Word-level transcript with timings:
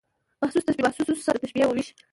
محسوس 0.41 0.63
تشبیه 0.65 0.81
له 0.83 0.93
محسوس 0.99 1.19
سره 1.27 1.37
د 1.39 1.43
تشبېه 1.45 1.65
وېش. 1.67 1.87